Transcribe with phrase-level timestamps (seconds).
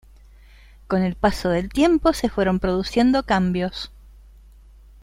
[0.87, 3.91] Con el paso del tiempo se fueron produciendo cambios.